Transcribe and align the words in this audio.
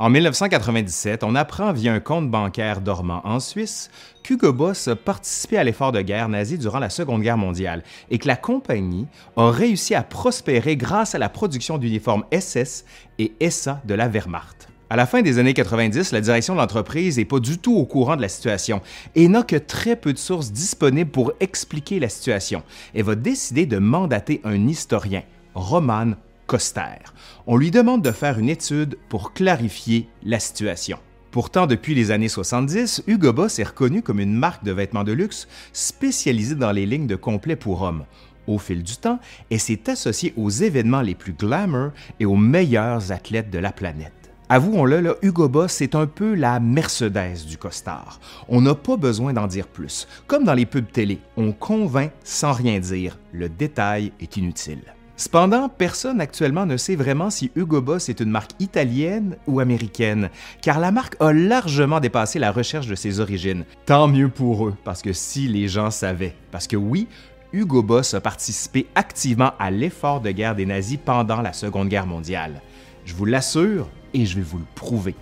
En 0.00 0.08
1997, 0.08 1.24
on 1.24 1.34
apprend 1.34 1.74
via 1.74 1.92
un 1.92 2.00
compte 2.00 2.30
bancaire 2.30 2.80
dormant 2.80 3.20
en 3.22 3.38
Suisse 3.38 3.90
qu'Hugo 4.22 4.50
Boss 4.50 4.88
a 4.88 4.96
participé 4.96 5.58
à 5.58 5.62
l'effort 5.62 5.92
de 5.92 6.00
guerre 6.00 6.30
nazi 6.30 6.56
durant 6.56 6.78
la 6.78 6.88
Seconde 6.88 7.20
Guerre 7.20 7.36
mondiale 7.36 7.82
et 8.10 8.16
que 8.16 8.26
la 8.26 8.36
compagnie 8.36 9.06
a 9.36 9.50
réussi 9.50 9.94
à 9.94 10.02
prospérer 10.02 10.78
grâce 10.78 11.14
à 11.14 11.18
la 11.18 11.28
production 11.28 11.76
d'uniformes 11.76 12.24
SS 12.32 12.86
et 13.18 13.34
SA 13.50 13.82
de 13.84 13.92
la 13.92 14.08
Wehrmacht. 14.08 14.68
À 14.88 14.96
la 14.96 15.04
fin 15.04 15.20
des 15.20 15.38
années 15.38 15.52
90, 15.52 16.12
la 16.12 16.22
direction 16.22 16.54
de 16.54 16.60
l'entreprise 16.60 17.18
n'est 17.18 17.26
pas 17.26 17.38
du 17.38 17.58
tout 17.58 17.76
au 17.76 17.84
courant 17.84 18.16
de 18.16 18.22
la 18.22 18.30
situation 18.30 18.80
et 19.14 19.28
n'a 19.28 19.42
que 19.42 19.56
très 19.56 19.96
peu 19.96 20.14
de 20.14 20.18
sources 20.18 20.50
disponibles 20.50 21.10
pour 21.10 21.34
expliquer 21.40 22.00
la 22.00 22.08
situation 22.08 22.62
et 22.94 23.02
va 23.02 23.16
décider 23.16 23.66
de 23.66 23.76
mandater 23.76 24.40
un 24.44 24.66
historien, 24.66 25.24
Roman 25.54 26.12
Coster. 26.50 26.98
On 27.46 27.56
lui 27.56 27.70
demande 27.70 28.02
de 28.02 28.10
faire 28.10 28.40
une 28.40 28.48
étude 28.48 28.98
pour 29.08 29.34
clarifier 29.34 30.08
la 30.24 30.40
situation. 30.40 30.98
Pourtant, 31.30 31.68
depuis 31.68 31.94
les 31.94 32.10
années 32.10 32.28
70, 32.28 33.04
Hugo 33.06 33.32
Boss 33.32 33.60
est 33.60 33.68
reconnu 33.68 34.02
comme 34.02 34.18
une 34.18 34.34
marque 34.34 34.64
de 34.64 34.72
vêtements 34.72 35.04
de 35.04 35.12
luxe 35.12 35.46
spécialisée 35.72 36.56
dans 36.56 36.72
les 36.72 36.86
lignes 36.86 37.06
de 37.06 37.14
complets 37.14 37.54
pour 37.54 37.82
hommes. 37.82 38.04
Au 38.48 38.58
fil 38.58 38.82
du 38.82 38.96
temps, 38.96 39.20
elle 39.48 39.60
s'est 39.60 39.88
associée 39.88 40.34
aux 40.36 40.50
événements 40.50 41.02
les 41.02 41.14
plus 41.14 41.34
glamour 41.34 41.92
et 42.18 42.24
aux 42.24 42.34
meilleurs 42.34 43.12
athlètes 43.12 43.50
de 43.50 43.60
la 43.60 43.70
planète. 43.70 44.32
Avouons-le, 44.48 45.18
Hugo 45.22 45.48
Boss, 45.48 45.70
c'est 45.70 45.94
un 45.94 46.08
peu 46.08 46.34
la 46.34 46.58
Mercedes 46.58 47.46
du 47.46 47.58
costard. 47.58 48.18
On 48.48 48.60
n'a 48.60 48.74
pas 48.74 48.96
besoin 48.96 49.32
d'en 49.32 49.46
dire 49.46 49.68
plus. 49.68 50.08
Comme 50.26 50.42
dans 50.42 50.54
les 50.54 50.66
pubs 50.66 50.90
télé, 50.90 51.20
on 51.36 51.52
convainc 51.52 52.10
sans 52.24 52.50
rien 52.50 52.80
dire. 52.80 53.20
Le 53.30 53.48
détail 53.48 54.10
est 54.18 54.36
inutile. 54.36 54.82
Cependant, 55.20 55.68
personne 55.68 56.18
actuellement 56.18 56.64
ne 56.64 56.78
sait 56.78 56.96
vraiment 56.96 57.28
si 57.28 57.50
Hugo 57.54 57.82
Boss 57.82 58.08
est 58.08 58.20
une 58.20 58.30
marque 58.30 58.52
italienne 58.58 59.36
ou 59.46 59.60
américaine, 59.60 60.30
car 60.62 60.80
la 60.80 60.92
marque 60.92 61.16
a 61.20 61.30
largement 61.30 62.00
dépassé 62.00 62.38
la 62.38 62.50
recherche 62.50 62.86
de 62.86 62.94
ses 62.94 63.20
origines. 63.20 63.66
Tant 63.84 64.08
mieux 64.08 64.30
pour 64.30 64.66
eux, 64.66 64.74
parce 64.82 65.02
que 65.02 65.12
si 65.12 65.46
les 65.46 65.68
gens 65.68 65.90
savaient, 65.90 66.34
parce 66.50 66.66
que 66.66 66.76
oui, 66.78 67.06
Hugo 67.52 67.82
Boss 67.82 68.14
a 68.14 68.22
participé 68.22 68.86
activement 68.94 69.52
à 69.58 69.70
l'effort 69.70 70.22
de 70.22 70.30
guerre 70.30 70.56
des 70.56 70.64
nazis 70.64 70.98
pendant 71.04 71.42
la 71.42 71.52
Seconde 71.52 71.90
Guerre 71.90 72.06
mondiale. 72.06 72.62
Je 73.04 73.12
vous 73.14 73.26
l'assure, 73.26 73.90
et 74.14 74.24
je 74.24 74.36
vais 74.36 74.42
vous 74.42 74.56
le 74.56 74.66
prouver. 74.74 75.14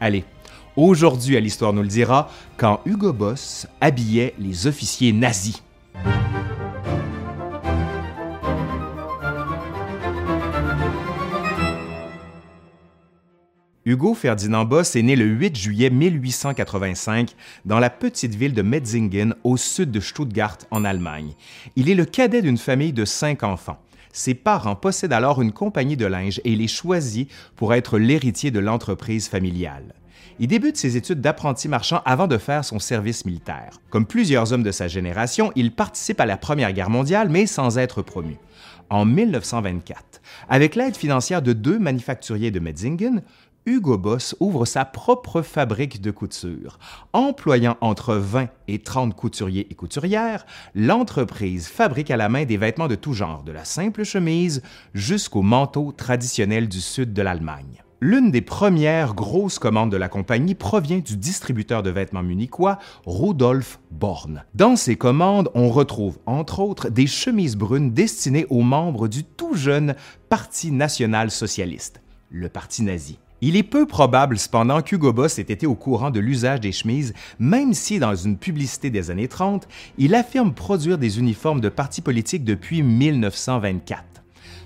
Allez, 0.00 0.22
aujourd'hui 0.76 1.36
à 1.36 1.40
l'Histoire 1.40 1.72
nous 1.72 1.82
le 1.82 1.88
dira, 1.88 2.30
quand 2.56 2.82
Hugo 2.86 3.12
Boss 3.12 3.66
habillait 3.80 4.32
les 4.38 4.68
officiers 4.68 5.12
nazis. 5.12 5.60
Hugo 13.90 14.14
Ferdinand 14.14 14.66
Boss 14.66 14.94
est 14.94 15.02
né 15.02 15.16
le 15.16 15.24
8 15.24 15.56
juillet 15.58 15.90
1885 15.90 17.34
dans 17.64 17.80
la 17.80 17.90
petite 17.90 18.36
ville 18.36 18.54
de 18.54 18.62
Metzingen 18.62 19.34
au 19.42 19.56
sud 19.56 19.90
de 19.90 19.98
Stuttgart 19.98 20.58
en 20.70 20.84
Allemagne. 20.84 21.32
Il 21.74 21.90
est 21.90 21.96
le 21.96 22.04
cadet 22.04 22.40
d'une 22.40 22.56
famille 22.56 22.92
de 22.92 23.04
cinq 23.04 23.42
enfants. 23.42 23.82
Ses 24.12 24.34
parents 24.34 24.76
possèdent 24.76 25.12
alors 25.12 25.42
une 25.42 25.50
compagnie 25.50 25.96
de 25.96 26.06
linge 26.06 26.40
et 26.44 26.52
il 26.52 26.62
est 26.62 26.68
choisi 26.68 27.26
pour 27.56 27.74
être 27.74 27.98
l'héritier 27.98 28.52
de 28.52 28.60
l'entreprise 28.60 29.26
familiale. 29.26 29.92
Il 30.38 30.46
débute 30.46 30.76
ses 30.76 30.96
études 30.96 31.20
d'apprenti 31.20 31.66
marchand 31.66 32.00
avant 32.04 32.28
de 32.28 32.38
faire 32.38 32.64
son 32.64 32.78
service 32.78 33.24
militaire. 33.24 33.70
Comme 33.90 34.06
plusieurs 34.06 34.52
hommes 34.52 34.62
de 34.62 34.70
sa 34.70 34.86
génération, 34.86 35.50
il 35.56 35.72
participe 35.72 36.20
à 36.20 36.26
la 36.26 36.36
Première 36.36 36.72
Guerre 36.72 36.90
mondiale, 36.90 37.28
mais 37.28 37.46
sans 37.46 37.76
être 37.76 38.02
promu. 38.02 38.36
En 38.88 39.04
1924, 39.04 40.20
avec 40.48 40.74
l'aide 40.76 40.96
financière 40.96 41.42
de 41.42 41.52
deux 41.52 41.78
manufacturiers 41.78 42.50
de 42.50 42.58
Metzingen, 42.58 43.22
Hugo 43.70 43.96
Boss 43.96 44.34
ouvre 44.40 44.64
sa 44.64 44.84
propre 44.84 45.42
fabrique 45.42 46.00
de 46.00 46.10
couture. 46.10 46.80
Employant 47.12 47.76
entre 47.80 48.16
20 48.16 48.48
et 48.66 48.80
30 48.80 49.14
couturiers 49.14 49.68
et 49.70 49.74
couturières, 49.76 50.44
l'entreprise 50.74 51.68
fabrique 51.68 52.10
à 52.10 52.16
la 52.16 52.28
main 52.28 52.44
des 52.44 52.56
vêtements 52.56 52.88
de 52.88 52.96
tout 52.96 53.12
genre, 53.12 53.44
de 53.44 53.52
la 53.52 53.64
simple 53.64 54.02
chemise 54.02 54.62
jusqu'au 54.92 55.42
manteau 55.42 55.92
traditionnel 55.92 56.68
du 56.68 56.80
sud 56.80 57.12
de 57.12 57.22
l'Allemagne. 57.22 57.84
L'une 58.00 58.32
des 58.32 58.40
premières 58.40 59.14
grosses 59.14 59.60
commandes 59.60 59.92
de 59.92 59.96
la 59.96 60.08
compagnie 60.08 60.56
provient 60.56 60.98
du 60.98 61.16
distributeur 61.16 61.84
de 61.84 61.90
vêtements 61.90 62.24
munichois 62.24 62.80
Rudolf 63.06 63.78
Born. 63.92 64.42
Dans 64.54 64.74
ces 64.74 64.96
commandes, 64.96 65.48
on 65.54 65.68
retrouve 65.68 66.18
entre 66.26 66.58
autres 66.58 66.88
des 66.88 67.06
chemises 67.06 67.56
brunes 67.56 67.92
destinées 67.92 68.46
aux 68.50 68.62
membres 68.62 69.06
du 69.06 69.22
tout 69.22 69.54
jeune 69.54 69.94
Parti 70.28 70.72
national 70.72 71.30
socialiste, 71.30 72.00
le 72.30 72.48
Parti 72.48 72.82
nazi. 72.82 73.18
Il 73.42 73.56
est 73.56 73.62
peu 73.62 73.86
probable 73.86 74.38
cependant 74.38 74.82
qu'Hugo 74.82 75.14
Boss 75.14 75.38
ait 75.38 75.42
été 75.42 75.66
au 75.66 75.74
courant 75.74 76.10
de 76.10 76.20
l'usage 76.20 76.60
des 76.60 76.72
chemises, 76.72 77.14
même 77.38 77.72
si 77.72 77.98
dans 77.98 78.14
une 78.14 78.36
publicité 78.36 78.90
des 78.90 79.10
années 79.10 79.28
30, 79.28 79.66
il 79.96 80.14
affirme 80.14 80.52
produire 80.52 80.98
des 80.98 81.18
uniformes 81.18 81.62
de 81.62 81.70
partis 81.70 82.02
politiques 82.02 82.44
depuis 82.44 82.82
1924. 82.82 84.04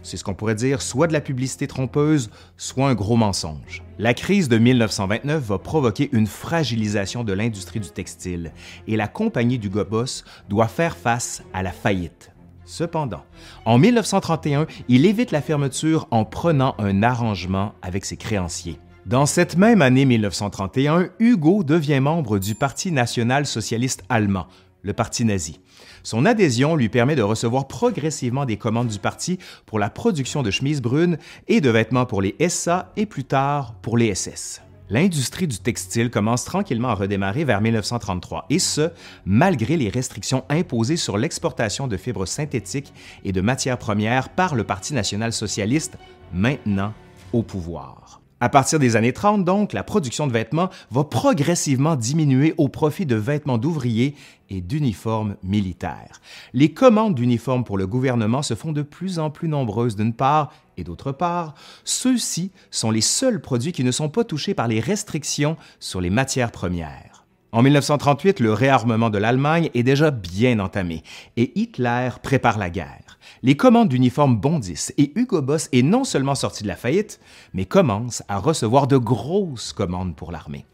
C'est 0.02 0.16
ce 0.16 0.24
qu'on 0.24 0.34
pourrait 0.34 0.56
dire 0.56 0.82
soit 0.82 1.06
de 1.06 1.12
la 1.12 1.20
publicité 1.20 1.68
trompeuse, 1.68 2.30
soit 2.56 2.88
un 2.88 2.94
gros 2.94 3.16
mensonge. 3.16 3.82
La 3.98 4.12
crise 4.12 4.48
de 4.48 4.58
1929 4.58 5.42
va 5.42 5.58
provoquer 5.58 6.10
une 6.12 6.26
fragilisation 6.26 7.22
de 7.22 7.32
l'industrie 7.32 7.80
du 7.80 7.90
textile 7.90 8.52
et 8.88 8.96
la 8.96 9.06
compagnie 9.06 9.58
d'Hugo 9.58 9.84
Boss 9.84 10.24
doit 10.48 10.68
faire 10.68 10.96
face 10.96 11.44
à 11.52 11.62
la 11.62 11.70
faillite. 11.70 12.33
Cependant, 12.66 13.24
en 13.64 13.78
1931, 13.78 14.66
il 14.88 15.06
évite 15.06 15.30
la 15.30 15.42
fermeture 15.42 16.06
en 16.10 16.24
prenant 16.24 16.74
un 16.78 17.02
arrangement 17.02 17.74
avec 17.82 18.04
ses 18.04 18.16
créanciers. 18.16 18.78
Dans 19.06 19.26
cette 19.26 19.58
même 19.58 19.82
année 19.82 20.06
1931, 20.06 21.10
Hugo 21.18 21.62
devient 21.62 22.00
membre 22.00 22.38
du 22.38 22.54
Parti 22.54 22.90
national 22.90 23.44
socialiste 23.44 24.02
allemand, 24.08 24.46
le 24.82 24.94
Parti 24.94 25.26
nazi. 25.26 25.60
Son 26.02 26.24
adhésion 26.24 26.74
lui 26.74 26.88
permet 26.88 27.16
de 27.16 27.22
recevoir 27.22 27.68
progressivement 27.68 28.46
des 28.46 28.56
commandes 28.56 28.88
du 28.88 28.98
parti 28.98 29.38
pour 29.66 29.78
la 29.78 29.90
production 29.90 30.42
de 30.42 30.50
chemises 30.50 30.82
brunes 30.82 31.18
et 31.48 31.60
de 31.60 31.70
vêtements 31.70 32.06
pour 32.06 32.22
les 32.22 32.36
SA 32.48 32.92
et 32.96 33.06
plus 33.06 33.24
tard 33.24 33.74
pour 33.82 33.98
les 33.98 34.14
SS 34.14 34.62
l'industrie 34.94 35.48
du 35.48 35.58
textile 35.58 36.08
commence 36.08 36.44
tranquillement 36.44 36.90
à 36.90 36.94
redémarrer 36.94 37.42
vers 37.44 37.60
1933, 37.60 38.46
et 38.48 38.60
ce, 38.60 38.90
malgré 39.26 39.76
les 39.76 39.88
restrictions 39.88 40.44
imposées 40.48 40.96
sur 40.96 41.18
l'exportation 41.18 41.88
de 41.88 41.96
fibres 41.96 42.26
synthétiques 42.26 42.92
et 43.24 43.32
de 43.32 43.40
matières 43.40 43.78
premières 43.78 44.28
par 44.28 44.54
le 44.54 44.62
Parti 44.62 44.94
national 44.94 45.32
socialiste, 45.32 45.98
maintenant 46.32 46.92
au 47.32 47.42
pouvoir. 47.42 48.23
À 48.44 48.50
partir 48.50 48.78
des 48.78 48.94
années 48.94 49.14
30, 49.14 49.42
donc, 49.42 49.72
la 49.72 49.82
production 49.82 50.26
de 50.26 50.32
vêtements 50.34 50.68
va 50.90 51.04
progressivement 51.04 51.96
diminuer 51.96 52.52
au 52.58 52.68
profit 52.68 53.06
de 53.06 53.16
vêtements 53.16 53.56
d'ouvriers 53.56 54.16
et 54.50 54.60
d'uniformes 54.60 55.36
militaires. 55.42 56.20
Les 56.52 56.70
commandes 56.70 57.14
d'uniformes 57.14 57.64
pour 57.64 57.78
le 57.78 57.86
gouvernement 57.86 58.42
se 58.42 58.52
font 58.52 58.72
de 58.72 58.82
plus 58.82 59.18
en 59.18 59.30
plus 59.30 59.48
nombreuses 59.48 59.96
d'une 59.96 60.12
part, 60.12 60.52
et 60.76 60.84
d'autre 60.84 61.10
part, 61.10 61.54
ceux-ci 61.84 62.50
sont 62.70 62.90
les 62.90 63.00
seuls 63.00 63.40
produits 63.40 63.72
qui 63.72 63.82
ne 63.82 63.90
sont 63.90 64.10
pas 64.10 64.24
touchés 64.24 64.52
par 64.52 64.68
les 64.68 64.80
restrictions 64.80 65.56
sur 65.80 66.02
les 66.02 66.10
matières 66.10 66.52
premières. 66.52 67.24
En 67.50 67.62
1938, 67.62 68.40
le 68.40 68.52
réarmement 68.52 69.08
de 69.08 69.16
l'Allemagne 69.16 69.70
est 69.72 69.84
déjà 69.84 70.10
bien 70.10 70.58
entamé 70.58 71.02
et 71.38 71.58
Hitler 71.58 72.10
prépare 72.22 72.58
la 72.58 72.68
guerre 72.68 73.03
les 73.44 73.58
commandes 73.58 73.90
d'uniformes 73.90 74.38
bondissent 74.38 74.94
et 74.96 75.12
Hugo 75.16 75.42
Boss 75.42 75.68
est 75.70 75.82
non 75.82 76.04
seulement 76.04 76.34
sorti 76.34 76.62
de 76.62 76.68
la 76.68 76.76
faillite, 76.76 77.20
mais 77.52 77.66
commence 77.66 78.22
à 78.26 78.38
recevoir 78.38 78.86
de 78.86 78.96
grosses 78.96 79.74
commandes 79.74 80.16
pour 80.16 80.32
l'armée. 80.32 80.64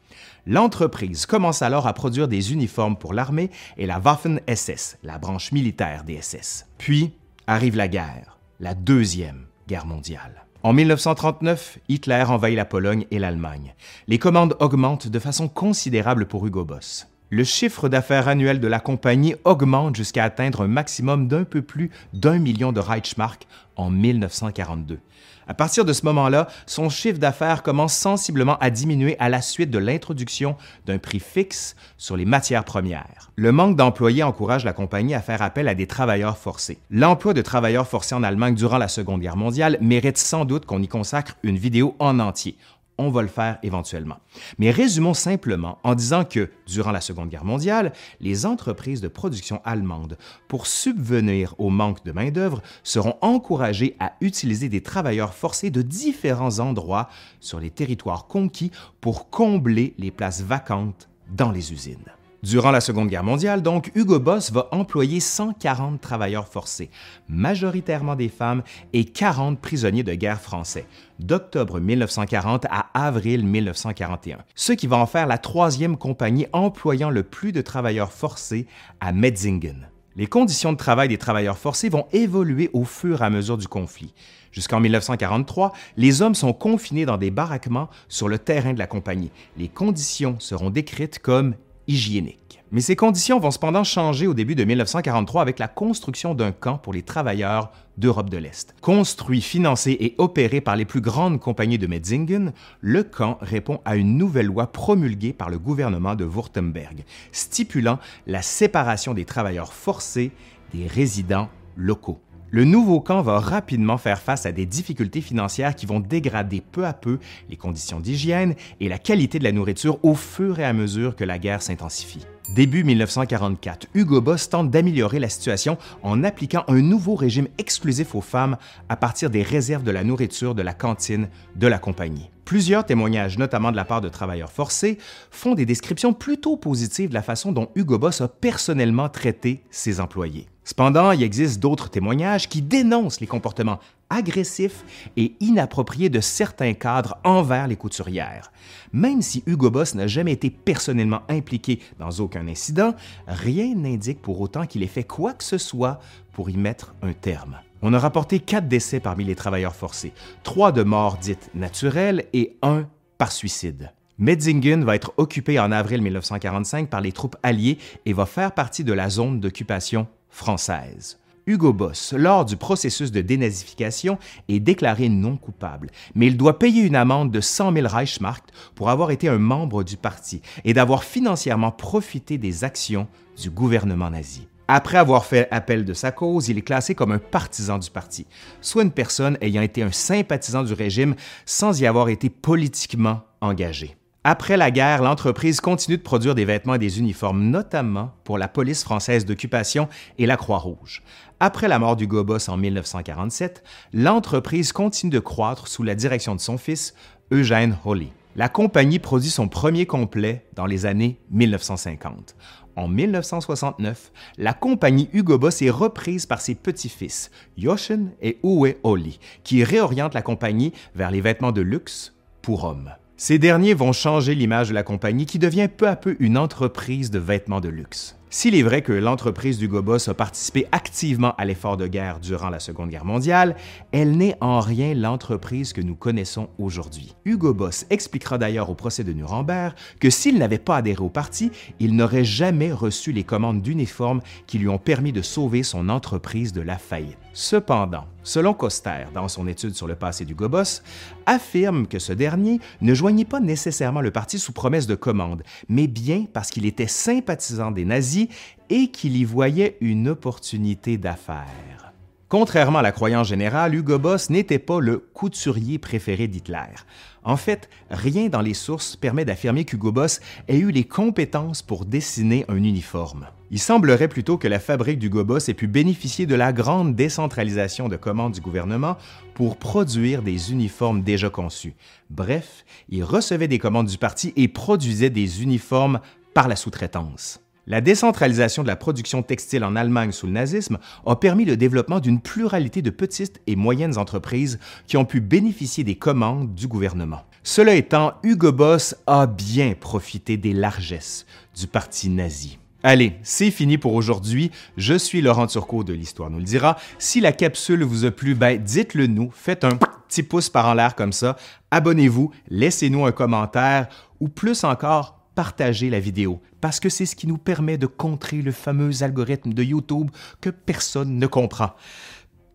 L'entreprise 0.47 1.27
commence 1.27 1.63
alors 1.63 1.89
à 1.89 1.93
produire 1.95 2.29
des 2.29 2.53
uniformes 2.53 2.97
pour 2.97 3.13
l'armée 3.13 3.51
et 3.77 3.87
la 3.87 3.99
Waffen-SS, 3.99 4.99
la 5.03 5.19
branche 5.19 5.51
militaire 5.51 6.05
des 6.05 6.23
SS. 6.23 6.67
Puis 6.79 7.13
arrive 7.49 7.75
la 7.75 7.89
guerre, 7.89 8.39
la 8.61 8.75
Deuxième 8.75 9.47
Guerre 9.67 9.87
mondiale. 9.87 10.47
En 10.63 10.73
1939, 10.73 11.81
Hitler 11.89 12.23
envahit 12.29 12.57
la 12.57 12.65
Pologne 12.65 13.05
et 13.11 13.19
l'Allemagne. 13.19 13.75
Les 14.07 14.21
commandes 14.21 14.57
augmentent 14.61 15.09
de 15.09 15.19
façon 15.19 15.49
considérable 15.49 16.27
pour 16.27 16.47
Hugo 16.47 16.65
Boss 16.65 17.09
le 17.31 17.45
chiffre 17.45 17.89
d'affaires 17.89 18.29
annuel 18.29 18.61
de 18.61 18.67
la 18.67 18.81
compagnie 18.81 19.37
augmente 19.45 19.97
jusqu'à 19.97 20.25
atteindre 20.25 20.63
un 20.63 20.69
maximum 20.69 21.29
d'un 21.29 21.45
peu 21.45 21.63
plus 21.63 21.91
d'un 22.13 22.39
million 22.39 22.73
de 22.73 22.81
Reichsmark 22.81 23.47
en 23.77 23.89
1942. 23.89 24.99
À 25.47 25.55
partir 25.55 25.85
de 25.85 25.93
ce 25.93 26.05
moment-là, 26.07 26.47
son 26.67 26.89
chiffre 26.89 27.19
d'affaires 27.19 27.65
commence 27.65 27.95
sensiblement 27.95 28.57
à 28.59 28.71
diminuer 28.71 29.17
à 29.19 29.29
la 29.29 29.43
suite 29.43 29.71
de 29.71 29.79
l'introduction 29.79 30.57
d'un 30.87 30.99
prix 30.99 31.19
fixe 31.19 31.75
sur 31.99 32.17
les 32.17 32.25
matières 32.25 32.65
premières. 32.65 33.33
Le 33.35 33.51
manque 33.51 33.75
d'employés 33.75 34.23
encourage 34.23 34.65
la 34.65 34.73
compagnie 34.73 35.15
à 35.15 35.21
faire 35.21 35.43
appel 35.43 35.67
à 35.67 35.75
des 35.75 35.89
travailleurs 35.89 36.39
forcés. 36.39 36.79
L'emploi 36.91 37.35
de 37.35 37.43
travailleurs 37.43 37.89
forcés 37.89 38.15
en 38.15 38.23
Allemagne 38.23 38.55
durant 38.55 38.79
la 38.79 38.87
Seconde 38.87 39.23
Guerre 39.23 39.37
mondiale 39.37 39.77
mérite 39.81 40.19
sans 40.19 40.45
doute 40.45 40.67
qu'on 40.67 40.83
y 40.83 40.89
consacre 40.89 41.37
une 41.43 41.59
vidéo 41.59 41.97
en 41.99 42.21
entier 42.21 42.57
on 43.01 43.11
va 43.11 43.23
le 43.23 43.29
faire 43.29 43.59
éventuellement. 43.63 44.19
Mais 44.59 44.71
résumons 44.71 45.15
simplement 45.15 45.79
en 45.83 45.95
disant 45.95 46.25
que, 46.25 46.51
durant 46.67 46.93
la 46.93 47.01
Seconde 47.01 47.31
Guerre 47.31 47.45
mondiale, 47.45 47.93
les 48.21 48.47
entreprises 48.47 49.01
de 49.01 49.09
production 49.09 49.61
allemandes, 49.65 50.19
pour 50.49 50.67
subvenir 50.67 51.55
au 51.59 51.71
manque 51.71 52.05
de 52.05 52.13
main-d'œuvre, 52.13 52.63
seront 52.83 53.17
encouragées 53.23 53.97
à 54.01 54.13
utiliser 54.21 54.69
des 54.69 54.83
travailleurs 54.83 55.35
forcés 55.35 55.71
de 55.71 55.83
différents 55.83 56.59
endroits 56.59 57.09
sur 57.41 57.59
les 57.59 57.71
territoires 57.71 58.27
conquis 58.27 58.71
pour 59.01 59.31
combler 59.31 59.95
les 59.99 60.11
places 60.11 60.43
vacantes 60.43 61.09
dans 61.35 61.51
les 61.51 61.73
usines. 61.73 62.20
Durant 62.43 62.71
la 62.71 62.81
Seconde 62.81 63.09
Guerre 63.09 63.23
mondiale, 63.23 63.61
donc, 63.61 63.93
Hugo 63.95 64.19
Boss 64.19 64.51
va 64.51 64.69
employer 64.73 65.21
140 65.21 66.01
travailleurs 66.01 66.49
forcés, 66.49 66.89
majoritairement 67.29 68.17
des 68.17 68.31
femmes, 68.31 68.63
et 68.95 69.05
40 69.05 69.61
prisonniers 69.61 70.03
de 70.03 70.15
guerre 70.15 70.41
français, 70.41 70.87
d'octobre 71.19 71.81
1940 71.81 72.65
à 72.71 72.87
avril 72.95 73.45
1941, 73.45 74.39
ce 74.55 74.73
qui 74.73 74.87
va 74.87 74.97
en 74.97 75.05
faire 75.05 75.27
la 75.27 75.37
troisième 75.37 75.99
compagnie 75.99 76.47
employant 76.55 77.11
le 77.11 77.25
plus 77.25 77.53
de 77.53 77.61
travailleurs 77.61 78.13
forcés 78.13 78.67
à 79.01 79.13
Metzingen. 79.13 79.89
Les 80.17 80.27
conditions 80.27 80.73
de 80.73 80.79
travail 80.79 81.09
des 81.09 81.19
travailleurs 81.19 81.59
forcés 81.59 81.91
vont 81.91 82.07
évoluer 82.13 82.71
au 82.73 82.85
fur 82.85 83.21
et 83.21 83.25
à 83.25 83.31
mesure 83.31 83.59
du 83.59 83.69
conflit. 83.69 84.15
Jusqu'en 84.51 84.81
1943, 84.81 85.73
les 85.99 86.23
hommes 86.23 86.35
sont 86.35 86.55
confinés 86.55 87.05
dans 87.05 87.19
des 87.19 87.31
baraquements 87.31 87.91
sur 88.09 88.29
le 88.29 88.39
terrain 88.39 88.73
de 88.73 88.79
la 88.79 88.87
compagnie. 88.87 89.31
Les 89.59 89.69
conditions 89.69 90.37
seront 90.41 90.71
décrites 90.71 91.19
comme 91.19 91.55
hygiénique. 91.87 92.61
Mais 92.73 92.81
ces 92.81 92.95
conditions 92.95 93.41
vont 93.41 93.51
cependant 93.51 93.83
changer 93.83 94.29
au 94.29 94.35
début 94.35 94.55
de 94.55 94.63
1943 94.63 95.43
avec 95.43 95.59
la 95.59 95.67
construction 95.67 96.35
d'un 96.35 96.53
camp 96.53 96.79
pour 96.79 96.93
les 96.93 97.03
travailleurs 97.03 97.73
d'Europe 97.99 98.31
de 98.31 98.37
l'Est. 98.37 98.75
Construit, 98.81 99.41
financé 99.41 99.97
et 99.99 100.15
opéré 100.19 100.61
par 100.61 100.77
les 100.77 100.85
plus 100.85 101.01
grandes 101.01 101.41
compagnies 101.41 101.79
de 101.79 101.89
Metzingen, 101.89 102.53
le 102.81 103.03
camp 103.03 103.39
répond 103.41 103.81
à 103.85 103.97
une 103.97 104.17
nouvelle 104.17 104.47
loi 104.47 104.69
promulguée 104.71 105.33
par 105.33 105.51
le 105.51 105.59
gouvernement 105.59 106.15
de 106.15 106.25
Württemberg, 106.25 107.05
stipulant 107.33 107.99
la 108.29 108.41
séparation 108.41 109.15
des 109.15 109.25
travailleurs 109.25 109.73
forcés 109.73 110.31
des 110.73 110.87
résidents 110.87 111.49
locaux. 111.77 112.21
Le 112.53 112.65
nouveau 112.65 113.01
camp 113.01 113.23
va 113.23 113.39
rapidement 113.39 113.97
faire 113.97 114.21
face 114.21 114.45
à 114.45 114.51
des 114.51 114.67
difficultés 114.67 115.21
financières 115.21 115.77
qui 115.77 115.87
vont 115.87 116.01
dégrader 116.01 116.61
peu 116.61 116.85
à 116.85 116.93
peu 116.93 117.21
les 117.49 117.57
conditions 117.57 118.01
d'hygiène 118.01 118.57
et 118.81 118.89
la 118.89 118.99
qualité 118.99 119.39
de 119.39 119.45
la 119.45 119.53
nourriture 119.53 120.05
au 120.05 120.17
fur 120.17 120.59
et 120.59 120.65
à 120.65 120.73
mesure 120.73 121.15
que 121.15 121.23
la 121.23 121.39
guerre 121.39 121.63
s'intensifie. 121.63 122.27
Début 122.57 122.83
1944, 122.83 123.87
Hugo 123.95 124.21
Boss 124.21 124.49
tente 124.49 124.69
d'améliorer 124.69 125.21
la 125.21 125.29
situation 125.29 125.79
en 126.03 126.25
appliquant 126.25 126.65
un 126.67 126.83
nouveau 126.83 127.15
régime 127.15 127.47
exclusif 127.59 128.17
aux 128.17 128.21
femmes 128.21 128.57
à 128.89 128.97
partir 128.97 129.31
des 129.31 129.45
réserves 129.45 129.85
de 129.85 129.93
la 129.93 130.03
nourriture 130.03 130.57
de 130.57 130.63
la 130.63 130.75
cantine 130.75 131.29
de 131.55 131.69
la 131.69 131.79
compagnie. 131.79 132.31
Plusieurs 132.45 132.85
témoignages, 132.85 133.39
notamment 133.39 133.71
de 133.71 133.77
la 133.77 133.85
part 133.85 134.01
de 134.01 134.09
travailleurs 134.09 134.51
forcés, 134.51 134.99
font 135.31 135.55
des 135.55 135.67
descriptions 135.67 136.13
plutôt 136.13 136.57
positives 136.57 137.11
de 137.11 137.15
la 137.15 137.23
façon 137.23 137.53
dont 137.53 137.69
Hugo 137.77 137.97
Boss 137.97 138.21
a 138.23 138.27
personnellement 138.27 139.09
traité 139.09 139.63
ses 139.71 140.01
employés. 140.01 140.49
Cependant, 140.71 141.11
il 141.11 141.25
existe 141.25 141.59
d'autres 141.59 141.91
témoignages 141.91 142.49
qui 142.49 142.63
dénoncent 142.63 143.19
les 143.19 143.27
comportements 143.27 143.81
agressifs 144.09 144.85
et 145.17 145.35
inappropriés 145.41 146.11
de 146.11 146.21
certains 146.21 146.75
cadres 146.75 147.19
envers 147.25 147.67
les 147.67 147.75
couturières. 147.75 148.53
Même 148.93 149.21
si 149.21 149.43
Hugo 149.47 149.69
Boss 149.69 149.97
n'a 149.97 150.07
jamais 150.07 150.31
été 150.31 150.49
personnellement 150.49 151.23
impliqué 151.29 151.81
dans 151.99 152.11
aucun 152.21 152.47
incident, 152.47 152.95
rien 153.27 153.75
n'indique 153.75 154.23
pour 154.23 154.41
autant 154.41 154.65
qu'il 154.65 154.85
ait 154.85 154.87
fait 154.87 155.03
quoi 155.03 155.33
que 155.33 155.43
ce 155.43 155.59
soit 155.59 155.99
pour 156.31 156.51
y 156.51 156.57
mettre 156.57 156.95
un 157.03 157.15
terme. 157.15 157.57
On 157.83 157.93
a 157.93 157.99
rapporté 157.99 158.39
quatre 158.39 158.69
décès 158.69 159.01
parmi 159.01 159.25
les 159.25 159.35
travailleurs 159.35 159.75
forcés, 159.75 160.13
trois 160.45 160.71
de 160.71 160.85
morts 160.85 161.19
dites 161.19 161.51
naturelles 161.53 162.27
et 162.33 162.57
un 162.63 162.87
par 163.19 163.33
suicide. 163.33 163.91
Metzingen 164.19 164.85
va 164.85 164.95
être 164.95 165.15
occupé 165.17 165.59
en 165.59 165.73
avril 165.73 166.01
1945 166.01 166.89
par 166.89 167.01
les 167.01 167.11
troupes 167.11 167.37
alliées 167.43 167.79
et 168.07 168.13
va 168.13 168.25
faire 168.25 168.53
partie 168.53 168.85
de 168.85 168.93
la 168.93 169.11
zone 169.11 169.41
d'occupation 169.41 170.07
française. 170.31 171.19
Hugo 171.47 171.73
Boss, 171.73 172.13
lors 172.17 172.45
du 172.45 172.57
processus 172.57 173.11
de 173.11 173.21
dénazification, 173.21 174.19
est 174.49 174.61
déclaré 174.61 175.09
non 175.09 175.37
coupable, 175.37 175.91
mais 176.15 176.27
il 176.27 176.37
doit 176.37 176.59
payer 176.59 176.83
une 176.83 176.97
amende 176.97 177.31
de 177.31 177.41
100 177.41 177.73
000 177.73 177.89
Reichsmark 177.89 178.45
pour 178.75 178.91
avoir 178.91 179.11
été 179.11 179.29
un 179.29 179.39
membre 179.39 179.83
du 179.83 179.97
parti 179.97 180.43
et 180.65 180.75
d'avoir 180.75 181.03
financièrement 181.03 181.73
profité 181.73 182.39
des 182.39 182.63
actions 182.63 183.09
du 183.37 183.51
gouvernement 183.51 184.11
nazi. 184.11 184.47
Après 184.69 184.99
avoir 184.99 185.25
fait 185.25 185.49
appel 185.51 185.85
de 185.85 185.95
sa 185.95 186.13
cause, 186.13 186.49
il 186.49 186.59
est 186.59 186.63
classé 186.63 186.95
comme 186.95 187.11
un 187.11 187.19
partisan 187.19 187.79
du 187.79 187.91
parti, 187.91 188.27
soit 188.61 188.85
une 188.85 188.93
personne 188.93 189.37
ayant 189.41 189.63
été 189.63 189.83
un 189.83 189.91
sympathisant 189.91 190.63
du 190.63 190.75
régime 190.75 191.17
sans 191.45 191.81
y 191.81 191.87
avoir 191.87 192.09
été 192.09 192.31
politiquement 192.31 193.23
engagé. 193.41 193.97
Après 194.23 194.59
la 194.59 194.71
guerre, 194.71 195.03
l'entreprise 195.03 195.63
continue 195.63 195.97
de 195.97 196.03
produire 196.03 196.35
des 196.35 196.45
vêtements 196.45 196.75
et 196.75 196.79
des 196.79 196.99
uniformes, 196.99 197.43
notamment 197.43 198.13
pour 198.25 198.37
la 198.37 198.49
police 198.49 198.85
française 198.85 199.25
d'occupation 199.25 199.89
et 200.19 200.27
la 200.27 200.37
Croix-Rouge. 200.37 201.03
Après 201.41 201.69
la 201.69 201.79
mort 201.79 201.97
du 201.97 202.07
Gobos 202.07 202.51
en 202.51 202.59
1947, 202.59 203.65
l'entreprise 203.95 204.73
continue 204.73 205.11
de 205.11 205.21
croître 205.21 205.69
sous 205.69 205.85
la 205.85 205.95
direction 205.95 206.35
de 206.35 206.41
son 206.41 206.59
fils, 206.59 206.95
Eugène 207.33 207.79
Holly. 207.87 208.13
La 208.37 208.51
compagnie 208.51 208.99
produit 208.99 209.31
son 209.31 209.49
premier 209.49 209.87
complet 209.87 210.45
dans 210.53 210.67
les 210.67 210.85
années 210.85 211.19
1950. 211.31 212.37
En 212.77 212.89
1969, 212.89 214.13
la 214.37 214.53
compagnie 214.53 215.09
Hugo 215.15 215.39
Boss 215.39 215.63
est 215.63 215.71
reprise 215.71 216.27
par 216.27 216.43
ses 216.43 216.55
petits-fils, 216.55 217.31
Yoshin 217.57 218.09
et 218.21 218.39
Uwe 218.45 218.77
Holly, 218.83 219.19
qui 219.45 219.65
réorientent 219.65 220.15
la 220.15 220.21
compagnie 220.21 220.75
vers 220.95 221.11
les 221.11 221.23
vêtements 221.23 221.53
de 221.53 221.63
luxe 221.63 222.15
pour 222.43 222.65
hommes. 222.65 222.91
Ces 223.23 223.39
derniers 223.39 223.75
vont 223.75 223.93
changer 223.93 224.35
l'image 224.35 224.71
de 224.71 224.75
la 224.75 224.83
compagnie 224.83 225.27
qui 225.27 225.39
devient 225.39 225.69
peu 225.69 225.87
à 225.87 225.95
peu 225.95 226.17
une 226.21 226.39
entreprise 226.39 227.11
de 227.11 227.19
vêtements 227.19 227.61
de 227.61 227.69
luxe. 227.69 228.17
S'il 228.33 228.55
est 228.55 228.63
vrai 228.63 228.81
que 228.83 228.93
l'entreprise 228.93 229.59
du 229.59 229.67
Boss 229.67 230.07
a 230.07 230.15
participé 230.15 230.69
activement 230.71 231.35
à 231.37 231.45
l'effort 231.45 231.77
de 231.77 231.89
guerre 231.89 232.21
durant 232.21 232.49
la 232.49 232.61
Seconde 232.61 232.89
Guerre 232.89 233.05
mondiale, 233.05 233.57
elle 233.91 234.17
n'est 234.17 234.37
en 234.41 234.61
rien 234.61 234.95
l'entreprise 234.95 235.73
que 235.73 235.81
nous 235.81 235.97
connaissons 235.97 236.49
aujourd'hui. 236.57 237.17
Hugo 237.25 237.53
Boss 237.53 237.87
expliquera 237.91 238.39
d'ailleurs 238.39 238.71
au 238.71 238.77
procès 238.77 239.03
de 239.03 239.13
Nuremberg 239.13 239.75
que 239.99 240.11
s'il 240.11 240.39
n'avait 240.39 240.59
pas 240.59 240.77
adhéré 240.77 241.03
au 241.03 241.09
parti, 241.09 241.51
il 241.81 241.97
n'aurait 241.97 242.25
jamais 242.25 242.73
reçu 242.73 243.11
les 243.11 243.25
commandes 243.25 243.63
d'uniformes 243.63 244.21
qui 244.47 244.59
lui 244.59 244.69
ont 244.69 244.79
permis 244.79 245.11
de 245.11 245.23
sauver 245.23 245.65
son 245.65 245.89
entreprise 245.89 246.53
de 246.53 246.61
la 246.61 246.79
faillite. 246.79 247.19
Cependant, 247.33 248.07
selon 248.23 248.55
Coster, 248.55 249.07
dans 249.15 249.29
son 249.29 249.47
étude 249.47 249.75
sur 249.75 249.87
le 249.87 249.95
passé 249.95 250.25
du 250.25 250.35
Gobos, 250.35 250.83
affirme 251.27 251.87
que 251.87 251.99
ce 252.01 252.13
dernier 252.13 252.61
ne 252.81 252.93
joignit 252.93 253.25
pas 253.25 253.41
nécessairement 253.41 254.01
le 254.01 254.11
parti 254.11 254.39
sous 254.39 254.53
promesse 254.53 254.87
de 254.89 254.97
commande, 254.97 255.43
mais 255.69 255.87
bien 255.87 256.27
parce 256.33 256.51
qu'il 256.51 256.67
était 256.67 256.89
sympathisant 256.89 257.71
des 257.71 257.85
nazis 257.85 258.20
et 258.69 258.89
qu'il 258.89 259.17
y 259.17 259.25
voyait 259.25 259.77
une 259.81 260.09
opportunité 260.09 260.99
d'affaires. 260.99 261.93
Contrairement 262.31 262.79
à 262.79 262.83
la 262.83 262.93
croyance 262.93 263.27
générale, 263.27 263.75
Hugo 263.75 263.99
Boss 263.99 264.31
n'était 264.31 264.61
pas 264.61 264.79
le 264.79 264.99
couturier 264.99 265.81
préféré 265.81 266.29
d'Hitler. 266.29 266.77
En 267.25 267.37
fait, 267.37 267.69
rien 267.91 268.29
dans 268.29 268.41
les 268.41 268.55
sources 268.55 268.95
permet 268.95 269.25
d'affirmer 269.25 269.65
qu'Hugo 269.65 269.91
Boss 269.91 270.21
ait 270.47 270.59
eu 270.59 270.71
les 270.71 270.85
compétences 270.85 271.61
pour 271.61 271.85
dessiner 271.85 272.45
un 272.49 272.63
uniforme. 272.63 273.27
Il 273.51 273.59
semblerait 273.59 274.07
plutôt 274.07 274.39
que 274.39 274.47
la 274.47 274.61
fabrique 274.61 275.01
d'Hugo 275.01 275.25
Boss 275.25 275.49
ait 275.49 275.55
pu 275.55 275.67
bénéficier 275.67 276.25
de 276.25 276.37
la 276.37 276.53
grande 276.53 276.95
décentralisation 276.95 277.89
de 277.89 277.97
commandes 277.97 278.35
du 278.35 278.41
gouvernement 278.41 278.97
pour 279.35 279.57
produire 279.57 280.23
des 280.23 280.53
uniformes 280.53 281.03
déjà 281.03 281.31
conçus. 281.31 281.75
Bref, 282.11 282.65
il 282.91 283.03
recevait 283.03 283.49
des 283.49 283.59
commandes 283.59 283.89
du 283.89 283.99
parti 283.99 284.33
et 284.37 284.47
produisait 284.47 285.11
des 285.11 285.43
uniformes 285.43 285.99
par 286.33 286.47
la 286.47 286.55
sous-traitance. 286.55 287.41
La 287.71 287.81
décentralisation 287.81 288.65
de 288.65 288.67
la 288.67 288.75
production 288.75 289.23
textile 289.23 289.63
en 289.63 289.77
Allemagne 289.77 290.11
sous 290.11 290.27
le 290.27 290.33
nazisme 290.33 290.79
a 291.07 291.15
permis 291.15 291.45
le 291.45 291.57
développement 291.57 292.01
d'une 292.01 292.21
pluralité 292.21 292.83
de 292.83 292.91
petites 292.91 293.41
et 293.47 293.55
moyennes 293.55 293.97
entreprises 293.97 294.59
qui 294.89 294.97
ont 294.97 295.05
pu 295.05 295.21
bénéficier 295.21 295.85
des 295.85 295.95
commandes 295.95 296.53
du 296.57 296.67
gouvernement. 296.67 297.23
Cela 297.45 297.77
étant, 297.77 298.15
Hugo 298.25 298.51
Boss 298.51 298.97
a 299.07 299.29
bien 299.29 299.75
profité 299.79 300.37
des 300.37 300.53
largesses 300.53 301.27
du 301.57 301.69
parti 301.69 302.09
nazi. 302.09 302.59
Allez, 302.83 303.13
c'est 303.23 303.53
fini 303.53 303.79
pour 303.79 303.95
aujourd'hui. 303.95 304.51
Je 304.77 304.95
suis 304.95 305.23
Laurent 305.23 305.47
Turcot 305.47 305.85
de 305.85 305.93
l'Histoire 305.93 306.29
nous 306.29 306.39
le 306.39 306.45
dira. 306.45 306.77
Si 306.99 307.21
la 307.21 307.31
capsule 307.31 307.85
vous 307.85 308.05
a 308.05 308.11
plu, 308.11 308.35
ben 308.35 308.61
dites-le 308.61 309.07
nous. 309.07 309.31
Faites 309.33 309.63
un 309.63 309.79
petit 310.09 310.25
pouce 310.25 310.49
par 310.49 310.67
en 310.67 310.75
l'air 310.75 310.97
comme 310.97 311.13
ça. 311.13 311.37
Abonnez-vous, 311.71 312.33
laissez-nous 312.49 313.07
un 313.07 313.13
commentaire 313.13 313.87
ou 314.19 314.29
plus 314.29 314.65
encore, 314.65 315.20
partager 315.35 315.91
la 315.91 316.01
vidéo 316.01 316.41
parce 316.61 316.81
que 316.81 316.89
c'est 316.89 317.07
ce 317.07 317.17
qui 317.17 317.27
nous 317.27 317.39
permet 317.39 317.79
de 317.79 317.87
contrer 317.87 318.43
le 318.43 318.53
fameux 318.53 319.03
algorithme 319.03 319.53
de 319.53 319.63
YouTube 319.63 320.11
que 320.41 320.51
personne 320.51 321.19
ne 321.19 321.27
comprend. 321.27 321.71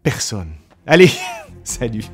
Personne. 0.03 0.53
Allez, 0.85 1.09
salut. 1.63 2.05